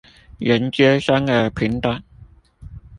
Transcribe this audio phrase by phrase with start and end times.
[0.39, 2.01] 人皆生而平等